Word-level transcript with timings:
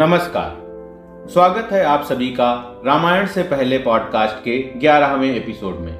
नमस्कार। 0.00 1.28
स्वागत 1.32 1.68
है 1.72 1.84
आप 1.84 2.02
सभी 2.02 2.28
का 2.28 2.80
रामायण 2.86 3.26
से 3.26 3.42
पहले 3.42 3.78
पॉडकास्ट 3.78 4.36
के 4.36 4.58
ग्यारहवें 4.78 5.36
एपिसोड 5.36 5.74
में। 5.74 5.98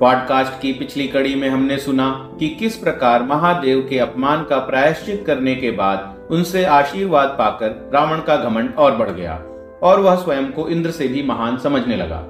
पॉडकास्ट 0.00 0.62
की 0.62 0.72
पिछली 0.72 1.08
कड़ी 1.08 1.34
में 1.34 1.48
हमने 1.48 1.78
सुना 1.78 2.30
कि 2.38 2.48
किस 2.48 2.76
प्रकार 2.76 3.22
महादेव 3.22 3.86
के 3.90 3.98
अपमान 3.98 4.44
का 4.44 4.58
प्रायश्चित 4.58 5.24
करने 5.26 5.54
के 5.54 5.70
बाद 5.70 6.28
उनसे 6.30 6.64
आशीर्वाद 6.64 7.28
पाकर 7.28 7.90
रावण 7.94 8.20
का 8.20 8.36
घमंड 8.36 8.74
और 8.74 8.96
बढ़ 8.96 9.10
गया 9.10 9.42
और 9.82 10.00
वह 10.00 10.14
स्वयं 10.14 10.52
को 10.52 10.68
इंद्र 10.68 10.90
से 10.90 11.08
भी 11.08 11.22
महान 11.22 11.58
समझने 11.58 11.96
लगा। 11.96 12.20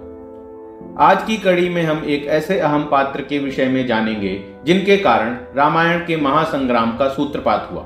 आज 1.05 1.23
की 1.23 1.37
कड़ी 1.37 1.69
में 1.69 1.83
हम 1.83 2.05
एक 2.07 2.27
ऐसे 2.27 2.61
अहम 2.61 2.89
पात्र 2.91 3.21
के 3.21 3.39
विषय 3.39 3.69
में 3.69 3.87
जानेंगे 3.87 4.45
जिनके 4.65 4.97
कारण 4.97 5.37
रामायण 5.57 6.07
के 6.07 6.17
महासंग्राम 6.17 6.97
का 6.97 7.09
सूत्रपात 7.09 7.69
हुआ। 7.73 7.83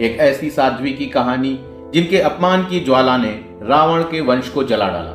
एक 0.00 0.16
ऐसी 0.20 0.50
साध्वी 0.50 0.92
की 0.92 1.06
कहानी 1.06 1.58
जिनके 1.96 2.18
अपमान 2.20 2.62
की 2.62 2.80
ज्वाला 2.80 3.16
ने 3.16 3.44
रावण 3.62 4.02
के 4.02 4.20
वंश 4.20 4.48
को 4.48 4.64
जला 4.64 4.88
डाला। 4.88 5.12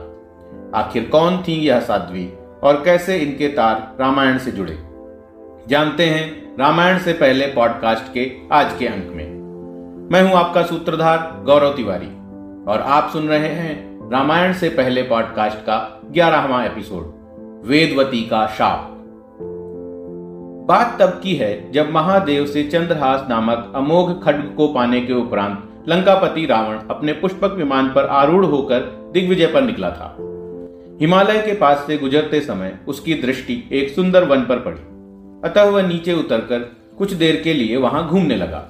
आखिर 0.79 1.09
कौन 1.11 1.37
थी 1.37 1.53
यह 1.53 1.79
साध्वी 1.79 2.33
और 2.63 2.81
कैसे 2.85 3.17
इनके 3.17 3.47
तार 3.47 3.97
रामायण 3.99 4.37
से 4.37 4.51
जुड़े? 4.51 4.77
जानते 5.67 6.05
हैं, 6.05 6.55
रामायण 6.59 6.97
से 6.97 7.13
पहले 7.13 7.47
पॉडकास्ट 7.47 8.13
के 8.13 8.31
आज 8.51 8.75
के 8.79 8.87
अंक 8.87 9.11
में। 9.11 9.25
मैं 10.11 10.23
हूँ 10.23 10.33
आपका 10.33 10.63
सूत्रधार 10.63 11.43
गौरव 11.45 11.73
तिवारी 11.73 12.07
और 12.71 12.83
आप 12.87 13.09
सुन 13.13 13.27
रहे 13.27 13.49
हैं 13.49 14.09
रामायण 14.11 14.53
से 14.53 14.69
पहले 14.69 15.03
पॉडकास्ट 15.03 15.57
का 15.57 16.01
ग्यारहवा 16.11 16.63
एपिसोड 16.63 17.03
वेदवती 17.65 18.21
का 18.21 18.47
शाप। 18.47 18.87
बात 20.67 20.97
तब 21.01 21.19
की 21.23 21.35
है 21.35 21.71
जब 21.71 21.91
महादेव 21.91 22.45
से 22.45 22.63
चंद्रहास 22.63 23.25
नामक 23.29 23.73
अमोघ 23.75 24.25
खड्ग 24.25 24.53
को 24.57 24.67
पाने 24.67 25.01
के 25.01 25.13
उपरांत 25.13 25.67
लंकापति 25.89 26.45
रावण 26.45 26.79
अपने 26.89 27.13
पुष्पक 27.13 27.53
विमान 27.53 27.87
पर 27.87 28.05
आरूढ़ 28.05 28.45
होकर 28.45 28.79
दिग्विजय 29.13 29.47
पर 29.47 29.61
निकला 29.61 29.89
था। 29.89 30.15
हिमालय 31.01 31.41
के 31.41 31.53
पास 31.53 31.83
से 31.87 31.97
गुजरते 31.97 32.41
समय 32.41 32.77
उसकी 32.87 33.13
दृष्टि 33.13 33.63
एक 33.71 33.89
सुंदर 33.89 34.23
वन 34.23 34.41
पर 34.41 34.59
पड़ी। 34.59 34.79
अतः 35.49 35.63
वह 35.63 35.87
नीचे 35.87 36.13
उतरकर 36.13 36.59
कुछ 36.97 37.13
देर 37.13 37.41
के 37.43 37.53
लिए 37.53 37.77
वहाँ 37.77 38.07
घूमने 38.09 38.35
लगा। 38.35 38.67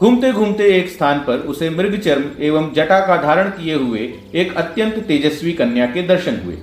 घूमते 0.00 0.32
घूमते 0.32 0.64
एक 0.74 0.88
स्थान 0.88 1.18
पर 1.18 1.38
उसे 1.38 1.70
मृग 1.70 1.96
चर्म 1.96 2.30
एवं 2.40 2.72
जटा 2.72 3.00
का 3.00 3.16
धारण 3.16 3.50
किए 3.50 3.74
हुए 3.74 4.12
एक 4.34 4.56
अत्यंत 4.56 4.98
तेजस्वी 4.98 5.52
कन्या 5.52 5.86
के 5.86 6.02
दर्शन 6.02 6.40
हुए, 6.44 6.58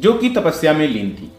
जो 0.00 0.12
कि 0.12 0.28
तपस्या 0.28 0.72
में 0.72 0.86
लीन 0.88 1.10
थी। 1.10 1.30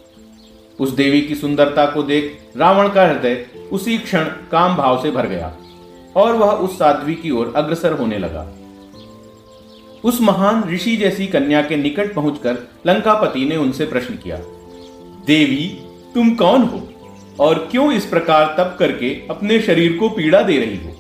उस 0.79 0.91
देवी 0.91 1.21
की 1.21 1.35
सुंदरता 1.35 1.85
को 1.85 2.03
देख 2.03 2.38
रावण 2.57 2.89
का 2.89 3.07
हृदय 3.07 3.45
उसी 3.71 3.97
क्षण 3.97 4.23
काम 4.51 4.75
भाव 4.75 5.01
से 5.01 5.11
भर 5.11 5.27
गया। 5.27 5.55
और 6.20 6.36
वह 6.36 6.52
उस 6.58 6.78
साध्वी 6.80 7.16
की 7.16 7.31
ओर 7.31 7.53
अग्रसर 7.56 7.94
होने 7.94 8.17
लगा। 8.17 8.48
उस 10.03 10.22
महान 10.22 10.64
ऋषि 10.70 10.95
जैसी 10.98 11.28
कन्या 11.28 11.62
के 11.62 11.75
निकट 11.75 12.14
पहुंचकर 12.14 12.58
लंकापति 12.88 13.45
ने 13.45 13.56
उनसे 13.56 13.86
प्रश्न 13.86 14.16
किया, 14.16 14.38
देवी, 15.28 15.66
तुम 16.16 16.34
कौन 16.36 16.64
हो 16.64 16.81
और 17.40 17.67
क्यों 17.72 17.92
इस 17.94 18.06
प्रकार 18.06 18.53
तप 18.58 18.75
करके 18.80 19.09
अपने 19.30 19.59
शरीर 19.62 19.97
को 19.97 20.09
पीड़ा 20.09 20.42
दे 20.42 20.58
रही 20.58 20.78
हो? 20.78 20.94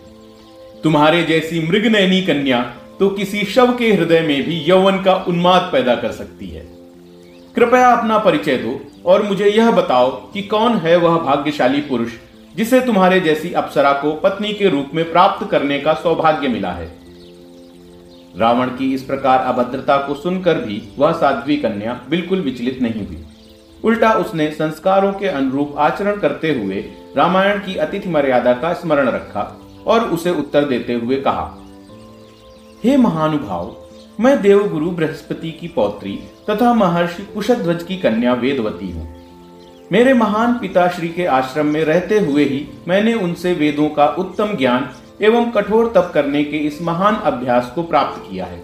तुम्हारे 0.83 1.23
जैसी 1.23 1.59
मृगनैनी 1.67 2.21
कन्या 2.21 2.61
तो 2.99 3.09
किसी 3.09 3.43
शव 3.45 3.75
के 3.77 3.91
हृदय 3.93 4.21
में 4.21 4.43
भी 4.43 4.59
यौवन 4.61 5.01
का 5.03 5.13
उन्माद 5.27 5.69
पैदा 5.71 5.95
कर 5.95 6.11
सकती 6.11 6.47
है। 6.47 6.61
कृपया 7.55 7.89
अपना 7.89 8.17
परिचय 8.19 8.57
दो 8.57 8.79
और 9.05 9.23
मुझे 9.23 9.49
यह 9.49 9.71
बताओ 9.71 10.09
कि 10.31 10.41
कौन 10.43 10.77
है 10.77 10.95
वह 10.97 11.17
भाग्यशाली 11.17 11.81
पुरुष 11.81 12.11
जिसे 12.55 12.79
तुम्हारे 12.81 13.19
जैसी 13.19 13.51
अप्सरा 13.53 13.91
को 13.93 14.11
पत्नी 14.13 14.53
के 14.53 14.69
रूप 14.69 14.91
में 14.93 15.11
प्राप्त 15.11 15.49
करने 15.51 15.79
का 15.79 15.93
सौभाग्य 15.93 16.47
मिला 16.47 16.71
है। 16.71 16.87
रावण 18.37 18.69
की 18.69 18.93
इस 18.93 19.03
प्रकार 19.03 19.39
अभद्रता 19.45 19.97
को 19.97 20.15
सुनकर 20.15 20.57
भी 20.57 20.81
वह 20.97 21.11
साध्वी 21.11 21.57
कन्या 21.57 21.99
बिल्कुल 22.09 22.41
विचलित 22.41 22.81
नहीं 22.81 23.05
हुई। 23.05 23.23
उल्टा 23.83 24.11
उसने 24.13 24.49
संस्कारों 24.51 25.11
के 25.13 25.27
अनुरूप 25.27 25.75
आचरण 25.77 26.17
करते 26.17 26.53
हुए 26.53 26.83
रामायण 27.17 27.59
की 27.59 27.75
अतिथि 27.75 28.09
मर्यादा 28.09 28.53
का 28.53 28.73
स्मरण 28.73 29.09
रखा 29.09 29.43
और 29.87 30.09
उसे 30.09 30.31
उत्तर 30.31 30.65
देते 30.65 30.93
हुए 30.93 31.21
कहा, 31.21 31.55
हे 32.83 32.97
महानुभाव, 32.97 33.75
मैं 34.19 34.41
देवगुरु 34.41 34.91
बृहस्पति 34.91 35.51
की 35.51 35.67
पौत्री 35.67 36.19
तथा 36.49 36.73
महर्षि 36.73 37.23
कुशध्वज 37.23 37.83
की 37.83 37.97
कन्या 37.97 38.33
वेदवती 38.33 38.89
हूँ। 38.91 39.07
मेरे 39.91 40.13
महान 40.13 40.53
पिताश्री 40.53 41.07
के 41.09 41.25
आश्रम 41.25 41.65
में 41.65 41.83
रहते 41.85 42.17
हुए 42.19 42.43
ही 42.43 42.65
मैंने 42.87 43.13
उनसे 43.13 43.53
वेदों 43.53 43.87
का 43.89 44.05
उत्तम 44.15 44.55
ज्ञान 44.57 44.87
एवं 45.21 45.49
कठोर 45.51 45.91
तप 45.95 46.11
करने 46.13 46.43
के 46.43 46.57
इस 46.57 46.81
महान 46.81 47.15
अभ्यास 47.25 47.71
को 47.75 47.83
प्राप्त 47.83 48.21
किया 48.21 48.45
है। 48.45 48.61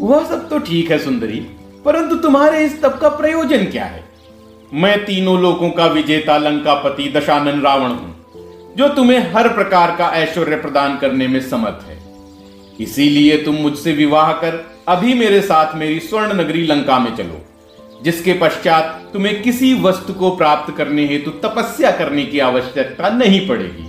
वह 0.00 0.24
सब 0.24 0.48
तो 0.48 0.58
ठीक 0.58 0.90
है, 0.90 0.98
सुंदरी, 0.98 1.38
परंतु 1.84 2.16
तुम्हारे 2.16 2.64
इस 2.64 2.80
तप 2.82 2.98
का 3.02 3.08
प्रयोजन 3.08 3.64
क्या 3.64 3.84
है? 3.84 4.04
मैं 4.72 5.04
तीनों 5.04 5.40
लोगों 5.40 5.70
का 5.70 5.86
विजेता 5.86 6.36
लंकापति 6.38 7.08
दशानन 7.16 7.60
रावण 7.60 7.90
हूँ, 7.90 8.14
जो 8.76 8.88
तुम्हें 8.88 9.32
हर 9.32 9.48
प्रकार 9.48 9.96
का 9.96 10.08
ऐश्वर्य 10.16 10.56
प्रदान 10.56 10.96
करने 10.98 11.28
में 11.28 11.40
समर्थ 11.40 11.86
है। 11.86 11.98
इसीलिए 12.80 13.36
तुम 13.44 13.54
मुझसे 13.54 13.92
विवाह 13.92 14.32
कर, 14.32 14.64
अभी 14.88 15.14
मेरे 15.14 15.40
साथ 15.40 15.74
मेरी 15.76 16.00
स्वर्ण 16.00 16.40
नगरी 16.40 16.62
लंका 16.62 16.98
में 16.98 17.14
चलो। 17.16 17.44
जिसके 18.02 18.32
पश्चात 18.32 19.10
तुम्हें 19.12 19.42
किसी 19.42 19.74
वस्तु 19.80 20.12
को 20.12 20.30
प्राप्त 20.36 20.76
करने 20.76 21.06
हेतु 21.06 21.30
तपस्या 21.30 21.90
करने 21.90 22.24
की 22.24 22.38
आवश्यकता 22.38 23.08
नहीं 23.08 23.48
पड़ेगी। 23.48 23.86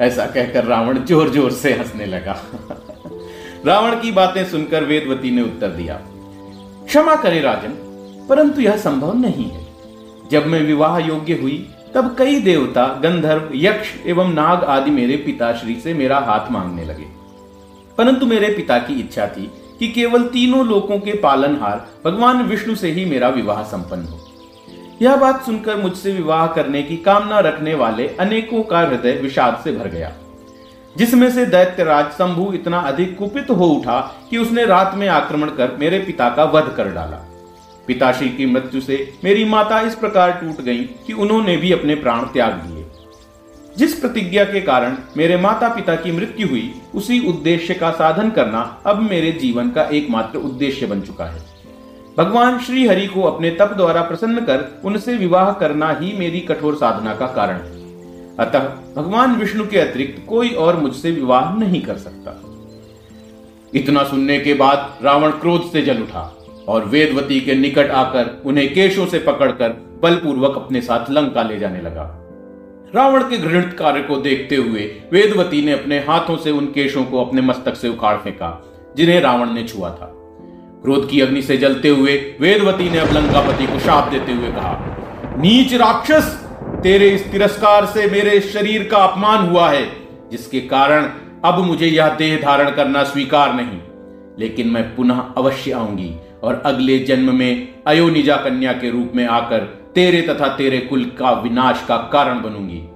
ऐसा 0.00 0.26
कहकर 0.26 0.64
रावण 0.64 0.98
ज़ोर 1.04 1.30
ज़ोर 1.30 1.50
से 1.50 1.72
हंसने 1.72 2.06
लगा। 2.06 2.38
रावण 3.66 4.00
की 4.00 4.12
बातें 4.12 4.44
सुनकर 4.44 4.84
वेदवती 4.84 5.30
ने 5.30 5.42
उत्तर 5.42 5.68
दिया, 5.68 5.94
क्षमा 6.86 7.16
करे 7.16 7.40
राजन, 7.40 7.74
परंतु 8.28 8.60
यह 8.60 8.76
संभव 8.76 9.16
नहीं 9.18 9.50
है। 9.50 9.66
जब 10.30 10.46
मैं 10.46 10.60
विवाह 10.60 10.98
योग्य 10.98 11.34
हुई, 11.34 11.66
तब 11.94 12.14
कई 12.18 12.40
देवता, 12.40 12.86
गंधर्व, 13.02 13.50
यक्ष 13.54 13.88
एवं 14.06 14.32
नाग 14.32 14.64
आदि 14.64 14.90
मेरे 14.90 15.16
पिताश्री 15.16 15.80
से 15.80 15.94
मेरा 15.94 16.18
हाथ 16.18 16.50
मांगने 16.50 16.84
लगे। 16.84 17.06
परंतु 17.98 18.26
मेरे 18.26 18.54
पिता 18.54 18.78
की 18.78 19.00
इच्छा 19.00 19.26
थी 19.26 19.50
कि 19.80 19.88
केवल 19.88 20.22
तीनों 20.22 20.66
लोकों 20.66 20.98
के 20.98 21.12
पालनहार 21.12 21.88
भगवान 22.04 22.42
विष्णु 22.42 22.74
से 22.74 22.90
ही 22.90 23.04
मेरा 23.04 23.28
विवाह 23.28 23.62
संपन्न 23.62 24.02
हो। 24.02 24.26
यह 25.02 25.16
बात 25.16 25.42
सुनकर 25.44 25.76
मुझसे 25.76 26.12
विवाह 26.12 26.46
करने 26.46 26.82
की 26.82 26.96
कामना 26.96 27.40
रखने 27.40 27.74
वाले 27.74 28.08
अनेकों 28.08 28.62
का 28.62 28.80
हृदय 28.80 29.12
विषाद 29.12 29.60
से 29.64 29.72
भर 29.72 29.88
गया। 29.88 30.12
जिसमें 30.98 31.30
से 31.30 31.46
दैत्यराज 31.46 32.06
शंभु 32.06 32.52
इतना 32.52 32.80
अधिक 32.80 33.16
कुपित 33.18 33.50
हो 33.50 33.66
उठा 33.66 34.14
कि 34.30 34.38
उसने 34.38 34.64
रात 34.64 34.94
में 34.94 35.08
आक्रमण 35.08 35.48
कर 35.48 35.76
मेरे 35.80 35.98
पिता 35.98 36.30
का 36.30 36.44
वध 36.44 36.74
कर 36.76 36.88
डाला। 36.88 37.26
पिताश्री 37.86 38.28
की 38.28 38.46
मृत्यु 38.46 38.80
से 38.80 39.14
मेरी 39.24 39.44
माता 39.44 39.80
इस 39.80 39.94
प्रकार 39.94 40.32
टूट 40.32 40.64
गई 40.64 40.78
कि 40.78 41.12
उन्होंने 41.12 41.56
भी 41.56 41.72
अपने 41.72 41.94
प्राण 41.94 42.20
त्याग 42.20 42.52
दिए। 42.52 42.79
जिस 43.80 43.94
प्रतिज्ञा 43.94 44.44
के 44.44 44.60
कारण 44.60 44.96
मेरे 45.16 45.36
माता 45.36 45.68
पिता 45.68 45.94
की 45.94 46.12
मृत्यु 46.12 46.48
हुई, 46.48 46.74
उसी 46.94 47.28
उद्देश्य 47.28 47.74
का 47.74 47.90
साधन 47.90 48.30
करना 48.30 48.82
अब 48.86 49.02
मेरे 49.02 49.32
जीवन 49.32 49.70
का 49.70 49.82
एकमात्र 49.82 50.38
उद्देश्य 50.38 50.86
बन 50.86 51.00
चुका 51.00 51.24
है। 51.24 51.40
भगवान 52.18 52.58
श्री 52.58 52.86
हरि 52.86 53.06
को 53.06 53.22
अपने 53.22 53.50
तप 53.50 53.72
द्वारा 53.76 54.02
प्रसन्न 54.02 54.40
कर, 54.40 54.80
उनसे 54.84 55.16
विवाह 55.16 55.52
करना 55.52 55.92
ही 56.00 56.12
मेरी 56.18 56.40
कठोर 56.40 56.74
साधना 56.74 57.14
का 57.14 57.26
कारण 57.26 57.54
है। 57.54 58.36
अतः 58.36 58.68
भगवान 58.96 59.36
विष्णु 59.36 59.66
के 59.66 59.78
अतिरिक्त 59.78 60.26
कोई 60.28 60.50
और 60.50 60.76
मुझसे 60.76 61.10
विवाह 61.10 61.54
नहीं 61.54 61.82
कर 61.82 61.96
सकता। 61.96 62.40
इतना 63.74 64.04
सुनने 64.04 64.40
के 64.40 64.54
बाद 64.54 64.98
रावण 65.02 65.30
क्रोध 65.30 65.72
से 65.72 65.82
जल 65.82 66.02
उठा 66.02 66.36
और 66.68 66.84
वेदवती 66.84 67.40
के 67.40 67.54
निकट 67.54 67.90
आकर 67.90 68.42
उन्हें 68.44 68.74
केशों 68.74 69.06
से 69.06 69.18
पकड़कर 69.18 69.68
बलपूर्वक 70.02 70.56
अपने 70.56 70.80
साथ 70.80 71.10
लंका 71.10 71.42
ले 71.42 71.58
जाने 71.58 71.80
लगा। 71.80 72.19
रावण 72.96 73.22
के 73.22 73.36
घृणित 73.36 73.76
कार्य 73.78 74.00
को 74.02 74.16
देखते 74.16 74.56
हुए 74.56 74.80
वेदवती 75.12 75.64
ने 75.64 75.72
अपने 75.72 75.98
हाथों 75.98 76.36
से 76.36 76.50
उन 76.50 76.66
केशों 76.66 77.04
को 77.04 77.24
अपने 77.24 77.40
मस्तक 77.40 77.74
से 77.74 77.88
उखाड़ 77.88 78.16
फेंका, 78.16 78.64
जिन्हें 78.96 79.20
रावण 79.20 79.50
ने 79.50 79.62
छुआ 79.62 79.90
था। 79.90 80.12
क्रोध 80.82 81.10
की 81.10 81.20
अग्नि 81.20 81.42
से 81.42 81.56
जलते 81.56 81.88
हुए 81.88 82.36
वेदवती 82.40 82.90
ने 82.90 82.98
अब 82.98 83.12
लंकापति 83.12 83.66
को 83.66 83.78
शाप 83.78 84.08
देते 84.08 84.32
हुए 84.32 84.48
कहा, 84.48 84.96
नीच 85.38 85.74
राक्षस, 85.74 86.48
तेरे 86.82 87.08
इस 87.08 87.32
तिरस्कार 87.32 87.86
से 87.86 88.06
मेरे 88.06 88.40
शरीर 88.40 88.88
का 88.88 88.98
अपमान 88.98 89.48
हुआ 89.48 89.70
है, 89.70 89.92
जिसके 90.30 90.60
कारण 90.60 91.10
अब 91.44 91.58
मुझे 91.58 91.86
यह 91.86 92.08
देह 92.08 92.40
धारण 92.42 92.70
करना 92.70 93.04
स्वीकार 93.04 93.54
नहीं। 93.54 93.78
लेकिन 94.38 94.68
मैं 94.68 94.96
पुनः 94.96 95.18
अवश्य 95.36 95.72
आऊँगी 95.72 96.14
और 96.42 96.62
अगले 96.66 96.98
जन्म 96.98 97.34
में 97.34 97.68
अयोनिजा 97.86 98.36
कन्या 98.36 98.72
के 98.72 98.90
रूप 98.90 99.12
में 99.14 99.26
आकर 99.26 99.79
तेरे 99.94 100.22
तथा 100.22 100.48
तेरे 100.48 100.78
कुल 100.78 101.04
का 101.04 101.32
विनाश 101.32 101.84
का 101.88 101.96
कारण 101.96 102.42
बनूँगी। 102.42 102.88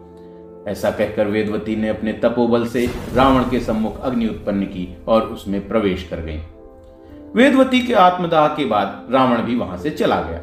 ऐसा 0.70 0.91
कहकर 0.91 1.26
वेदवती 1.26 1.76
ने 1.76 1.88
अपने 1.88 2.12
तपोबल 2.12 2.67
से 2.67 2.91
रावण 3.14 3.43
के 3.43 3.61
सम्मुख 3.61 4.00
अग्नि 4.00 4.26
उत्पन्न 4.26 4.62
की 4.62 4.96
और 5.08 5.23
उसमें 5.23 5.69
प्रवेश 5.69 6.02
कर 6.02 6.20
गई। 6.20 6.38
वेदवती 7.35 7.81
के 7.81 7.94
आत्मदाह 7.94 8.49
के 8.49 8.64
बाद 8.64 9.08
रावण 9.11 9.43
भी 9.43 9.56
वहाँ 9.56 9.79
से 9.79 9.91
चला 9.91 10.20
गया। 10.20 10.41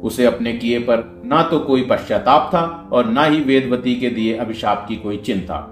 उसे 0.00 0.24
अपने 0.24 0.52
किए 0.52 0.78
पर 0.78 1.22
ना 1.24 1.42
तो 1.42 1.58
कोई 1.58 1.82
पश्चाताप 1.82 2.50
था 2.54 2.88
और 2.92 3.04
ना 3.04 3.24
ही 3.24 3.40
वेदवती 3.40 3.94
के 3.94 4.10
दिए 4.10 4.36
अभिशाप 4.36 4.86
की 4.88 4.96
कोई 4.96 5.16
चिंता। 5.16 5.70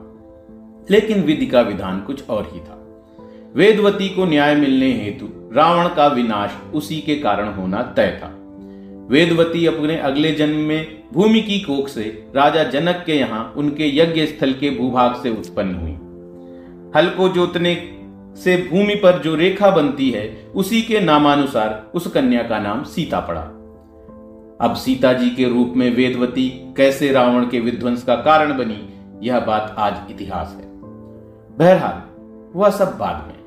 लेकिन 0.90 1.22
विधि 1.22 1.46
का 1.46 1.60
विधान 1.60 2.00
कुछ 2.00 2.28
और 2.28 2.50
ही 2.52 2.60
था। 2.60 2.78
वेदवती 3.56 4.08
को 4.08 4.24
न्याय 4.24 4.54
मिलने 4.54 4.92
हेतु 4.92 5.54
रावण 5.56 5.88
का 5.88 6.06
विनाश 6.06 6.50
उसी 6.74 7.00
के 7.00 7.16
कारण 7.16 7.48
होना 7.48 7.82
तय 7.82 8.20
था। 8.22 8.38
वेदवती 9.12 9.66
अपने 9.66 9.98
अगले 9.98 10.32
जन्म 10.32 10.56
में 10.56 11.02
भूमि 11.12 11.40
की 11.40 11.60
कोख 11.60 11.88
से 11.88 12.30
राजा 12.36 12.64
जनक 12.64 13.02
के 13.06 13.12
यहाँ 13.12 13.54
उनके 13.56 13.96
यज्ञ 13.96 14.26
स्थल 14.26 14.52
के 14.52 14.70
भूभाग 14.70 15.14
से 15.14 15.30
उत्पन्न 15.30 15.74
हुई। 15.74 15.92
हल 16.96 17.10
को 17.10 17.28
जोतने 17.28 17.74
से 18.36 18.68
भूमि 18.70 18.94
पर 18.94 19.18
जो 19.18 19.34
रेखा 19.34 19.70
बनती 19.70 20.10
है, 20.10 20.52
उसी 20.54 20.82
के 20.82 21.00
नामानुसार 21.00 21.90
उस 21.94 22.06
कन्या 22.06 22.42
का 22.42 22.58
नाम 22.58 22.82
सीता 22.82 23.20
पड़ा। 23.20 23.40
अब 24.60 24.74
सीता 24.76 25.12
जी 25.12 25.30
के 25.30 25.48
रूप 25.48 25.72
में 25.76 25.96
वेदवती 25.96 26.74
कैसे 26.76 27.12
रावण 27.12 27.46
के 27.46 27.60
विध्वंस 27.60 28.02
का 28.02 28.14
कारण 28.14 28.58
बनी, 28.58 28.90
यह 29.26 29.40
बात 29.40 29.74
आज 29.78 29.94
इतिहास 30.10 30.56
है। 30.60 30.66
बहरहाल 31.58 32.02
वह 32.58 32.70
सब 32.70 32.98
बाद 32.98 33.24
में। 33.26 33.38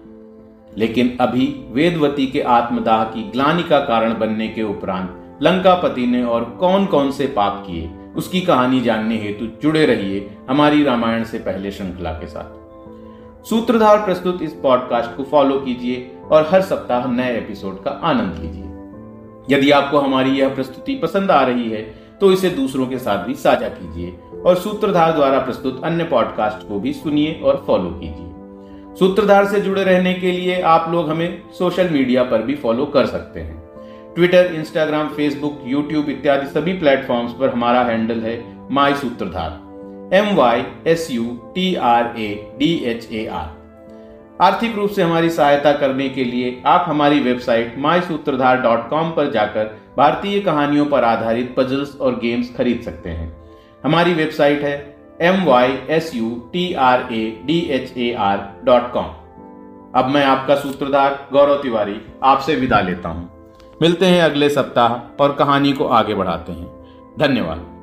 लेकिन 0.77 1.17
अभी 1.21 1.65
वेदवती 1.71 2.27
के 2.27 2.41
आत्मदाह 2.41 3.03
की 3.03 3.23
ग्लानि 3.23 3.63
का 3.63 3.79
कारण 3.79 4.19
बनने 4.19 4.47
के 4.47 4.63
उपरांत 4.63 5.21
लंकापति 5.41 6.05
ने 6.07 6.23
और 6.23 6.43
कौन 6.59 6.85
कौन 6.85 7.11
से 7.11 7.27
पाप 7.27 7.63
किए? 7.67 7.89
उसकी 8.15 8.41
कहानी 8.41 8.81
जानने 8.81 9.17
हेतु 9.17 9.45
जुड़े 9.61 9.85
रहिए 9.85 10.29
हमारी 10.49 10.83
रामायण 10.83 11.23
से 11.23 11.39
पहले 11.39 11.71
श्रृंखला 11.71 12.11
के 12.11 12.27
साथ। 12.27 13.45
सूत्रधार 13.45 13.97
प्रस्तुत 13.97 14.41
इस 14.41 14.53
पॉडकास्ट 14.53 15.15
को 15.17 15.23
फॉलो 15.23 15.59
कीजिए 15.59 16.11
और 16.31 16.47
हर 16.51 16.61
सप्ताह 16.61 17.07
नए 17.07 17.37
एपिसोड 17.37 17.83
का 17.83 17.91
आनंद 17.91 18.39
लीजिए। 18.39 19.57
यदि 19.57 19.71
आपको 19.71 19.97
हमारी 19.97 20.31
यह 20.31 20.53
प्रस्तुति 20.55 20.95
पसंद 20.95 21.31
आ 21.31 21.41
रही 21.43 21.69
है 21.69 21.81
तो 22.21 22.31
इसे 22.31 22.49
दूसरों 22.49 22.85
के 22.87 22.97
साथ 22.97 23.25
भी 23.25 23.33
साझा 23.33 23.67
कीजिए 23.67 24.13
और 24.45 24.55
सूत्रधार 24.55 25.11
द्वारा 25.11 25.39
प्रस्तुत 25.39 25.83
अन्य 25.83 26.03
पॉडकास्ट 26.03 26.67
को 26.67 26.79
भी 26.79 26.93
सुनिए 26.93 27.39
और 27.43 27.63
फॉलो 27.67 27.89
कीजिए। 27.89 28.95
सूत्रधार 28.95 29.45
से 29.45 29.61
जुड़े 29.61 29.83
रहने 29.83 30.13
के 30.13 30.31
लिए 30.31 30.61
आप 30.61 30.91
लोग 30.91 31.09
हमें 31.09 31.41
सोशल 31.51 31.89
मीडिया 31.89 32.23
पर 32.23 32.41
भी 32.41 32.55
फॉलो 32.55 32.85
कर 32.85 33.05
सकते 33.05 33.39
हैं। 33.39 33.64
ट्विटर 34.15 34.53
इंस्टाग्राम 34.55 35.07
फेसबुक 35.07 35.63
यूट्यूब 35.67 36.09
इत्यादि 36.09 36.45
सभी 36.47 36.73
प्लेटफॉर्म्स 36.79 37.31
पर 37.31 37.49
हमारा 37.49 37.81
हैंडल 37.83 38.19
है 38.21 38.35
my 38.71 38.93
Sutradhar 38.95 40.15
M 40.17 40.35
Y 40.35 40.63
S 40.87 41.07
U 41.11 41.23
T 41.55 41.73
R 41.85 42.13
A 42.19 42.27
D 42.59 42.69
H 42.85 43.07
A 43.11 43.25
R 43.31 43.49
आर्थिक 44.41 44.75
रूप 44.75 44.89
से 44.89 45.01
हमारी 45.01 45.29
सहायता 45.29 45.73
करने 45.73 46.07
के 46.09 46.23
लिए 46.23 46.61
आप 46.65 46.85
हमारी 46.87 47.19
वेबसाइट 47.19 47.77
माई 47.77 48.01
सूत्रधार 48.01 48.61
डॉट 48.61 48.89
कॉम 48.89 49.11
पर 49.11 49.31
जाकर 49.31 49.75
भारतीय 49.97 50.39
कहानियों 50.39 50.85
पर 50.85 51.03
आधारित 51.03 51.53
पजल्स 51.57 51.95
और 51.97 52.19
गेम्स 52.19 52.55
खरीद 52.57 52.81
सकते 52.81 53.09
हैं। 53.09 53.31
हमारी 53.83 54.13
वेबसाइट 54.13 54.63
है 54.63 54.75
M 55.21 55.45
Y 55.45 55.77
S 55.89 56.11
U 56.15 56.31
T 56.53 56.73
R 56.85 57.07
A 57.13 57.23
D 57.45 57.59
H 57.71 57.93
A 57.97 58.13
R 58.23 58.49
dot 58.65 58.91
com 58.93 59.13
अब 59.99 60.09
मैं 60.09 60.25
आपका 60.25 60.55
सूत्रधार 60.55 61.27
गौरव 61.33 61.61
तिवारी 61.61 62.01
आपसे 62.23 62.55
विदा 62.55 62.81
लेता 62.81 63.09
हूँ। 63.09 63.34
मिलते 63.81 64.05
हैं 64.05 64.21
अगले 64.21 64.49
सप्ताह 64.49 65.23
और 65.23 65.33
कहानी 65.33 65.73
को 65.73 65.85
आगे 65.85 66.13
बढ़ाते 66.13 66.51
हैं। 66.51 66.85
धन्यवाद। 67.19 67.74